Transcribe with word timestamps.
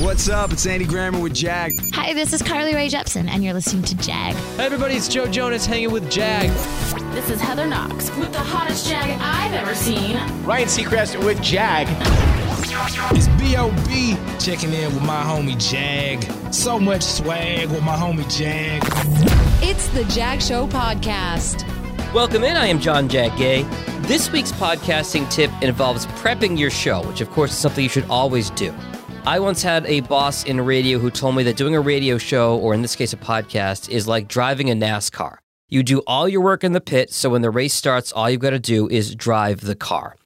What's 0.00 0.28
up? 0.28 0.52
It's 0.52 0.64
Andy 0.64 0.84
Grammer 0.84 1.18
with 1.18 1.34
Jag. 1.34 1.72
Hi, 1.92 2.14
this 2.14 2.32
is 2.32 2.40
Carly 2.40 2.72
Rae 2.72 2.88
Jepsen, 2.88 3.28
and 3.28 3.42
you're 3.42 3.52
listening 3.52 3.82
to 3.82 3.96
Jag. 3.96 4.32
Hey 4.36 4.64
everybody, 4.64 4.94
it's 4.94 5.08
Joe 5.08 5.26
Jonas 5.26 5.66
hanging 5.66 5.90
with 5.90 6.08
Jag. 6.08 6.50
This 7.14 7.28
is 7.30 7.40
Heather 7.40 7.66
Knox 7.66 8.08
with 8.16 8.30
the 8.30 8.38
hottest 8.38 8.88
Jag 8.88 9.18
I've 9.20 9.52
ever 9.54 9.74
seen. 9.74 10.16
Ryan 10.44 10.68
Seacrest 10.68 11.18
with 11.24 11.42
Jag. 11.42 11.88
It's 13.16 13.26
B.O.B. 13.40 14.16
checking 14.38 14.72
in 14.72 14.94
with 14.94 15.02
my 15.02 15.20
homie 15.20 15.58
Jag. 15.58 16.22
So 16.54 16.78
much 16.78 17.02
swag 17.02 17.68
with 17.70 17.82
my 17.82 17.96
homie 17.96 18.22
Jag. 18.30 18.80
It's 19.60 19.88
the 19.88 20.04
Jag 20.14 20.40
Show 20.40 20.68
podcast. 20.68 21.64
Welcome 22.14 22.44
in, 22.44 22.56
I 22.56 22.66
am 22.66 22.78
John 22.78 23.08
Jag 23.08 23.36
Gay. 23.36 23.64
This 24.02 24.30
week's 24.30 24.52
podcasting 24.52 25.28
tip 25.28 25.50
involves 25.60 26.06
prepping 26.22 26.56
your 26.56 26.70
show, 26.70 27.02
which 27.08 27.20
of 27.20 27.28
course 27.32 27.50
is 27.50 27.58
something 27.58 27.82
you 27.82 27.90
should 27.90 28.08
always 28.08 28.50
do. 28.50 28.72
I 29.28 29.40
once 29.40 29.62
had 29.62 29.84
a 29.84 30.00
boss 30.00 30.44
in 30.44 30.58
radio 30.58 30.98
who 30.98 31.10
told 31.10 31.36
me 31.36 31.42
that 31.42 31.58
doing 31.58 31.76
a 31.76 31.82
radio 31.82 32.16
show, 32.16 32.56
or 32.56 32.72
in 32.72 32.80
this 32.80 32.96
case 32.96 33.12
a 33.12 33.18
podcast, 33.18 33.90
is 33.90 34.08
like 34.08 34.26
driving 34.26 34.70
a 34.70 34.72
NASCAR. 34.72 35.36
You 35.68 35.82
do 35.82 35.98
all 36.06 36.26
your 36.26 36.40
work 36.40 36.64
in 36.64 36.72
the 36.72 36.80
pit, 36.80 37.12
so 37.12 37.28
when 37.28 37.42
the 37.42 37.50
race 37.50 37.74
starts, 37.74 38.10
all 38.10 38.30
you've 38.30 38.40
got 38.40 38.50
to 38.50 38.58
do 38.58 38.88
is 38.88 39.14
drive 39.14 39.60
the 39.60 39.74
car. 39.74 40.16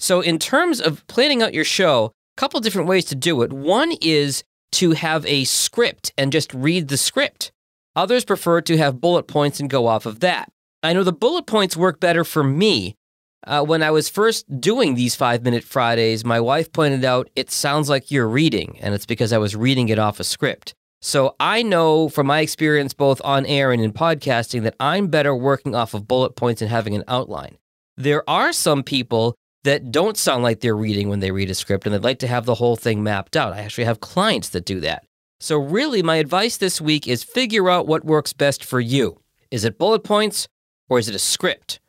So, 0.00 0.20
in 0.22 0.40
terms 0.40 0.80
of 0.80 1.06
planning 1.06 1.40
out 1.40 1.54
your 1.54 1.62
show, 1.62 2.06
a 2.36 2.40
couple 2.40 2.58
different 2.58 2.88
ways 2.88 3.04
to 3.04 3.14
do 3.14 3.42
it. 3.42 3.52
One 3.52 3.92
is 4.02 4.42
to 4.72 4.90
have 4.90 5.24
a 5.26 5.44
script 5.44 6.12
and 6.18 6.32
just 6.32 6.52
read 6.52 6.88
the 6.88 6.96
script. 6.96 7.52
Others 7.94 8.24
prefer 8.24 8.60
to 8.62 8.76
have 8.76 9.00
bullet 9.00 9.28
points 9.28 9.60
and 9.60 9.70
go 9.70 9.86
off 9.86 10.04
of 10.04 10.18
that. 10.18 10.50
I 10.82 10.94
know 10.94 11.04
the 11.04 11.12
bullet 11.12 11.46
points 11.46 11.76
work 11.76 12.00
better 12.00 12.24
for 12.24 12.42
me 12.42 12.96
uh, 13.44 13.64
when 13.64 13.82
I 13.82 13.90
was 13.90 14.08
first 14.08 14.60
doing 14.60 14.94
these 14.94 15.14
five 15.14 15.42
minute 15.42 15.64
Fridays, 15.64 16.24
my 16.24 16.40
wife 16.40 16.72
pointed 16.72 17.04
out 17.04 17.30
it 17.34 17.50
sounds 17.50 17.88
like 17.88 18.10
you're 18.10 18.28
reading, 18.28 18.78
and 18.80 18.94
it's 18.94 19.06
because 19.06 19.32
I 19.32 19.38
was 19.38 19.56
reading 19.56 19.88
it 19.88 19.98
off 19.98 20.20
a 20.20 20.24
script. 20.24 20.74
So 21.00 21.34
I 21.40 21.62
know 21.62 22.08
from 22.08 22.28
my 22.28 22.40
experience 22.40 22.94
both 22.94 23.20
on 23.24 23.44
air 23.46 23.72
and 23.72 23.82
in 23.82 23.92
podcasting 23.92 24.62
that 24.62 24.76
I'm 24.78 25.08
better 25.08 25.34
working 25.34 25.74
off 25.74 25.94
of 25.94 26.06
bullet 26.06 26.36
points 26.36 26.62
and 26.62 26.70
having 26.70 26.94
an 26.94 27.02
outline. 27.08 27.58
There 27.96 28.28
are 28.30 28.52
some 28.52 28.84
people 28.84 29.34
that 29.64 29.90
don't 29.90 30.16
sound 30.16 30.44
like 30.44 30.60
they're 30.60 30.76
reading 30.76 31.08
when 31.08 31.18
they 31.18 31.32
read 31.32 31.50
a 31.50 31.54
script 31.54 31.86
and 31.86 31.94
they'd 31.94 32.04
like 32.04 32.20
to 32.20 32.28
have 32.28 32.46
the 32.46 32.54
whole 32.54 32.76
thing 32.76 33.02
mapped 33.02 33.36
out. 33.36 33.52
I 33.52 33.60
actually 33.60 33.84
have 33.84 34.00
clients 34.00 34.48
that 34.50 34.64
do 34.64 34.78
that. 34.80 35.04
So, 35.40 35.58
really, 35.58 36.04
my 36.04 36.16
advice 36.16 36.56
this 36.56 36.80
week 36.80 37.08
is 37.08 37.24
figure 37.24 37.68
out 37.68 37.88
what 37.88 38.04
works 38.04 38.32
best 38.32 38.64
for 38.64 38.78
you. 38.78 39.20
Is 39.50 39.64
it 39.64 39.78
bullet 39.78 40.04
points 40.04 40.46
or 40.88 41.00
is 41.00 41.08
it 41.08 41.16
a 41.16 41.18
script? 41.18 41.80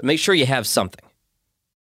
But 0.00 0.06
make 0.06 0.18
sure 0.18 0.34
you 0.34 0.46
have 0.46 0.66
something. 0.66 1.04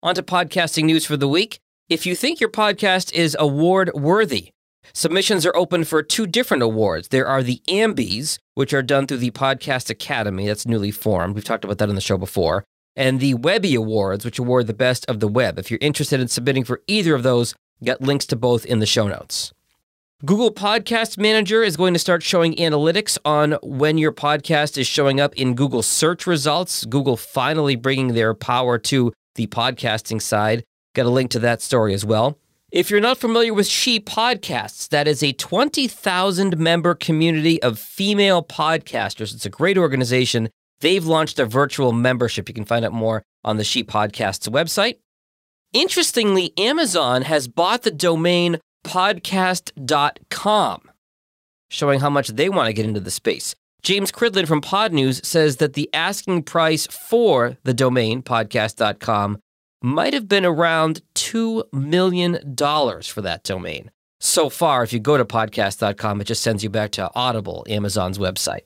On 0.02 0.16
to 0.16 0.24
podcasting 0.24 0.86
news 0.86 1.06
for 1.06 1.18
the 1.18 1.28
week. 1.28 1.60
If 1.88 2.08
you 2.08 2.16
think 2.16 2.40
your 2.40 2.50
podcast 2.50 3.14
is 3.14 3.38
award 3.40 3.92
worthy, 3.94 4.54
submissions 4.92 5.46
are 5.46 5.56
open 5.56 5.84
for 5.84 6.02
two 6.02 6.26
different 6.26 6.64
awards. 6.64 7.10
There 7.10 7.28
are 7.28 7.44
the 7.44 7.62
AMBIes, 7.68 8.40
which 8.56 8.74
are 8.74 8.82
done 8.82 9.06
through 9.06 9.18
the 9.18 9.30
Podcast 9.30 9.92
Academy, 9.92 10.48
that's 10.48 10.66
newly 10.66 10.90
formed. 10.90 11.36
We've 11.36 11.44
talked 11.44 11.64
about 11.64 11.78
that 11.78 11.90
on 11.90 11.96
the 11.96 12.02
show 12.02 12.18
before. 12.18 12.64
And 12.96 13.20
the 13.20 13.36
Webby 13.36 13.76
Awards, 13.76 14.26
which 14.26 14.40
award 14.40 14.66
the 14.66 14.74
best 14.74 15.06
of 15.08 15.20
the 15.20 15.28
web. 15.28 15.60
If 15.60 15.70
you're 15.70 15.78
interested 15.80 16.20
in 16.20 16.28
submitting 16.28 16.64
for 16.64 16.82
either 16.88 17.14
of 17.14 17.22
those, 17.22 17.54
got 17.84 18.02
links 18.02 18.26
to 18.28 18.36
both 18.36 18.66
in 18.66 18.80
the 18.80 18.88
show 18.88 19.08
notes. 19.08 19.54
Google 20.24 20.54
Podcast 20.54 21.18
Manager 21.18 21.64
is 21.64 21.76
going 21.76 21.94
to 21.94 22.00
start 22.00 22.22
showing 22.22 22.54
analytics 22.58 23.18
on 23.26 23.54
when 23.64 23.98
your 23.98 24.12
podcast 24.12 24.78
is 24.78 24.86
showing 24.86 25.20
up 25.20 25.34
in 25.36 25.56
Google 25.56 25.82
search 25.82 26.28
results. 26.28 26.86
Google 26.86 27.18
finally 27.18 27.76
bringing 27.76 28.14
their 28.14 28.36
power 28.36 28.78
to 28.78 29.12
the 29.34 29.48
podcasting 29.48 30.22
side. 30.22 30.64
Got 30.94 31.08
a 31.08 31.10
link 31.10 31.32
to 31.32 31.40
that 31.40 31.64
story 31.64 31.96
as 31.96 32.06
well. 32.06 32.38
If 32.72 32.92
you're 32.92 33.02
not 33.02 33.18
familiar 33.18 33.52
with 33.52 33.66
She 33.66 34.00
Podcasts, 34.00 34.88
that 34.90 35.08
is 35.08 35.24
a 35.24 35.34
20,000 35.34 36.56
member 36.56 36.94
community 36.94 37.60
of 37.64 37.80
female 37.80 38.44
podcasters. 38.44 39.34
It's 39.34 39.48
a 39.48 39.50
great 39.50 39.78
organization. 39.80 40.50
They've 40.82 41.04
launched 41.04 41.40
a 41.40 41.48
virtual 41.48 41.94
membership. 41.94 42.48
You 42.48 42.54
can 42.54 42.66
find 42.66 42.86
out 42.86 42.94
more 42.94 43.24
on 43.44 43.58
the 43.58 43.64
She 43.64 43.84
Podcasts 43.84 44.48
website. 44.48 44.98
Interestingly, 45.74 46.54
Amazon 46.60 47.24
has 47.24 47.48
bought 47.48 47.82
the 47.82 47.92
domain 47.92 48.60
podcast.com, 48.84 50.82
showing 51.70 52.00
how 52.00 52.10
much 52.10 52.30
they 52.30 52.50
want 52.50 52.68
to 52.68 52.74
get 52.74 52.86
into 52.86 53.00
the 53.00 53.12
space. 53.12 53.56
James 53.82 54.12
Cridland 54.12 54.48
from 54.48 54.62
Pod 54.62 54.94
News 54.94 55.22
says 55.28 55.58
that 55.58 55.74
the 55.74 55.90
asking 55.94 56.44
price 56.44 56.86
for 56.88 57.58
the 57.64 57.74
domain 57.74 58.22
podcast.com 58.22 59.40
might 59.82 60.14
have 60.14 60.28
been 60.28 60.46
around 60.46 61.02
$2 61.16 61.64
million 61.74 62.56
for 62.56 63.22
that 63.22 63.42
domain. 63.44 63.90
So 64.20 64.50
far, 64.50 64.84
if 64.84 64.94
you 64.94 65.00
go 65.00 65.18
to 65.18 65.26
podcast.com, 65.26 66.22
it 66.22 66.26
just 66.26 66.44
sends 66.44 66.64
you 66.64 66.70
back 66.70 66.92
to 66.92 67.10
Audible, 67.16 67.66
Amazon's 67.68 68.20
website. 68.20 68.62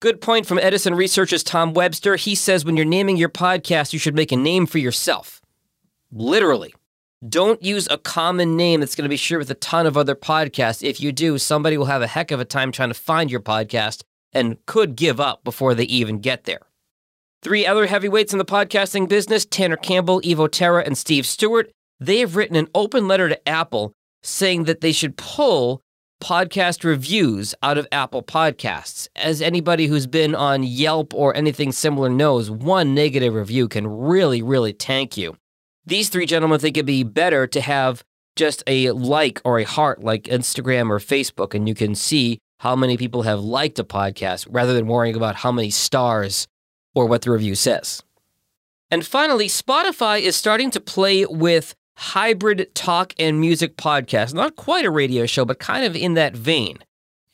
Good 0.00 0.22
point 0.22 0.46
from 0.46 0.58
Edison 0.58 0.94
Research's 0.94 1.42
Tom 1.42 1.74
Webster. 1.74 2.16
He 2.16 2.34
says 2.34 2.64
when 2.64 2.76
you're 2.76 2.86
naming 2.86 3.18
your 3.18 3.28
podcast, 3.28 3.92
you 3.92 3.98
should 3.98 4.14
make 4.14 4.32
a 4.32 4.36
name 4.36 4.64
for 4.64 4.78
yourself. 4.78 5.42
Literally. 6.10 6.74
Don't 7.26 7.62
use 7.62 7.88
a 7.90 7.98
common 7.98 8.56
name 8.56 8.80
that's 8.80 8.94
going 8.94 9.04
to 9.04 9.08
be 9.08 9.16
shared 9.16 9.38
with 9.40 9.50
a 9.50 9.54
ton 9.54 9.86
of 9.86 9.96
other 9.96 10.14
podcasts. 10.14 10.86
If 10.86 11.00
you 11.00 11.12
do, 11.12 11.38
somebody 11.38 11.78
will 11.78 11.86
have 11.86 12.02
a 12.02 12.06
heck 12.06 12.30
of 12.30 12.40
a 12.40 12.44
time 12.44 12.72
trying 12.72 12.90
to 12.90 12.94
find 12.94 13.30
your 13.30 13.40
podcast 13.40 14.02
and 14.32 14.58
could 14.66 14.96
give 14.96 15.18
up 15.18 15.42
before 15.42 15.74
they 15.74 15.84
even 15.84 16.18
get 16.18 16.44
there. 16.44 16.60
Three 17.42 17.64
other 17.64 17.86
heavyweights 17.86 18.32
in 18.32 18.38
the 18.38 18.44
podcasting 18.44 19.08
business 19.08 19.46
Tanner 19.46 19.76
Campbell, 19.76 20.20
Evo 20.22 20.50
Terra, 20.50 20.82
and 20.84 20.98
Steve 20.98 21.26
Stewart 21.26 21.70
they 21.98 22.18
have 22.18 22.36
written 22.36 22.56
an 22.56 22.68
open 22.74 23.08
letter 23.08 23.28
to 23.28 23.48
Apple 23.48 23.92
saying 24.22 24.64
that 24.64 24.80
they 24.80 24.92
should 24.92 25.16
pull 25.16 25.80
podcast 26.22 26.84
reviews 26.84 27.54
out 27.62 27.78
of 27.78 27.86
Apple 27.92 28.22
Podcasts. 28.22 29.08
As 29.16 29.40
anybody 29.40 29.86
who's 29.86 30.06
been 30.06 30.34
on 30.34 30.62
Yelp 30.62 31.14
or 31.14 31.34
anything 31.34 31.72
similar 31.72 32.08
knows, 32.08 32.50
one 32.50 32.94
negative 32.94 33.34
review 33.34 33.68
can 33.68 33.86
really, 33.86 34.42
really 34.42 34.72
tank 34.72 35.16
you. 35.16 35.36
These 35.86 36.08
three 36.08 36.26
gentlemen 36.26 36.58
think 36.58 36.76
it'd 36.76 36.84
be 36.84 37.04
better 37.04 37.46
to 37.46 37.60
have 37.60 38.02
just 38.34 38.64
a 38.66 38.90
like 38.90 39.40
or 39.44 39.60
a 39.60 39.64
heart 39.64 40.02
like 40.02 40.24
Instagram 40.24 40.90
or 40.90 40.98
Facebook, 40.98 41.54
and 41.54 41.68
you 41.68 41.74
can 41.74 41.94
see 41.94 42.38
how 42.58 42.74
many 42.74 42.96
people 42.96 43.22
have 43.22 43.40
liked 43.40 43.78
a 43.78 43.84
podcast 43.84 44.48
rather 44.50 44.74
than 44.74 44.88
worrying 44.88 45.14
about 45.14 45.36
how 45.36 45.52
many 45.52 45.70
stars 45.70 46.48
or 46.94 47.06
what 47.06 47.22
the 47.22 47.30
review 47.30 47.54
says. 47.54 48.02
And 48.90 49.06
finally, 49.06 49.46
Spotify 49.46 50.20
is 50.20 50.34
starting 50.34 50.72
to 50.72 50.80
play 50.80 51.24
with 51.24 51.74
hybrid 51.96 52.74
talk 52.74 53.14
and 53.18 53.40
music 53.40 53.76
podcasts. 53.76 54.34
Not 54.34 54.56
quite 54.56 54.84
a 54.84 54.90
radio 54.90 55.24
show, 55.24 55.44
but 55.44 55.60
kind 55.60 55.84
of 55.84 55.94
in 55.94 56.14
that 56.14 56.34
vein. 56.36 56.78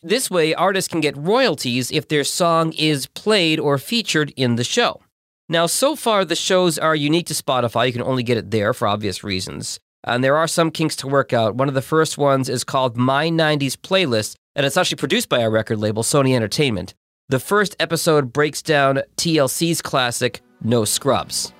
This 0.02 0.30
way, 0.30 0.54
artists 0.54 0.88
can 0.88 1.00
get 1.00 1.16
royalties 1.16 1.90
if 1.90 2.08
their 2.08 2.24
song 2.24 2.72
is 2.74 3.06
played 3.06 3.58
or 3.58 3.78
featured 3.78 4.32
in 4.36 4.56
the 4.56 4.64
show. 4.64 5.00
Now, 5.48 5.66
so 5.66 5.96
far, 5.96 6.24
the 6.24 6.36
shows 6.36 6.78
are 6.78 6.94
unique 6.94 7.26
to 7.26 7.34
Spotify. 7.34 7.86
You 7.86 7.92
can 7.92 8.02
only 8.02 8.22
get 8.22 8.38
it 8.38 8.50
there 8.50 8.72
for 8.72 8.88
obvious 8.88 9.22
reasons. 9.24 9.78
And 10.04 10.22
there 10.22 10.36
are 10.36 10.48
some 10.48 10.70
kinks 10.70 10.96
to 10.96 11.08
work 11.08 11.32
out. 11.32 11.54
One 11.54 11.68
of 11.68 11.74
the 11.74 11.82
first 11.82 12.18
ones 12.18 12.48
is 12.48 12.64
called 12.64 12.96
My 12.96 13.28
90s 13.28 13.76
Playlist, 13.76 14.34
and 14.56 14.66
it's 14.66 14.76
actually 14.76 14.96
produced 14.96 15.28
by 15.28 15.42
our 15.42 15.50
record 15.50 15.78
label, 15.78 16.02
Sony 16.02 16.34
Entertainment. 16.34 16.94
The 17.28 17.38
first 17.38 17.76
episode 17.78 18.32
breaks 18.32 18.62
down 18.62 19.02
TLC's 19.16 19.80
classic, 19.80 20.40
No 20.62 20.84
Scrubs. 20.84 21.52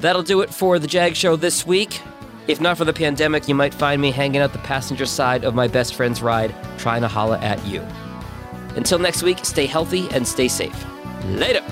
That'll 0.00 0.22
do 0.22 0.40
it 0.40 0.52
for 0.52 0.78
the 0.78 0.86
Jag 0.86 1.16
Show 1.16 1.36
this 1.36 1.66
week. 1.66 2.00
If 2.48 2.60
not 2.60 2.78
for 2.78 2.84
the 2.84 2.92
pandemic, 2.92 3.48
you 3.48 3.54
might 3.54 3.74
find 3.74 4.00
me 4.00 4.10
hanging 4.10 4.40
out 4.40 4.52
the 4.52 4.58
passenger 4.58 5.06
side 5.06 5.44
of 5.44 5.54
my 5.54 5.68
best 5.68 5.94
friend's 5.94 6.22
ride, 6.22 6.54
trying 6.78 7.02
to 7.02 7.08
holla 7.08 7.38
at 7.38 7.64
you. 7.66 7.80
Until 8.76 8.98
next 8.98 9.22
week, 9.22 9.44
stay 9.44 9.66
healthy 9.66 10.08
and 10.10 10.26
stay 10.26 10.48
safe. 10.48 10.84
Later! 11.26 11.62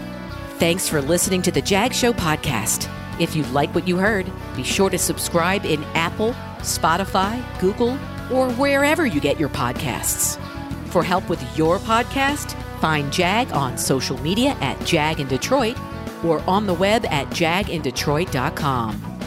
Thanks 0.58 0.88
for 0.88 1.00
listening 1.00 1.42
to 1.42 1.52
the 1.52 1.62
Jag 1.62 1.94
Show 1.94 2.12
podcast. 2.12 2.91
If 3.20 3.36
you 3.36 3.44
like 3.44 3.72
what 3.76 3.86
you 3.86 3.96
heard, 3.96 4.26
be 4.56 4.64
sure 4.64 4.91
to 4.91 4.98
subscribe 4.98 5.64
in 5.64 5.84
Apple, 5.94 6.32
Spotify, 6.58 7.41
Google, 7.60 7.92
or 8.32 8.50
wherever 8.54 9.06
you 9.06 9.20
get 9.20 9.38
your 9.38 9.50
podcasts. 9.50 10.37
For 10.88 11.05
help 11.05 11.28
with 11.28 11.40
your 11.56 11.78
podcast, 11.78 12.60
find 12.81 13.12
Jag 13.12 13.52
on 13.52 13.78
social 13.78 14.19
media 14.19 14.56
at 14.60 14.84
Jag 14.84 15.20
in 15.20 15.28
Detroit 15.28 15.78
or 16.25 16.40
on 16.49 16.66
the 16.66 16.75
web 16.75 17.04
at 17.06 17.28
jagindetroit.com. 17.28 19.18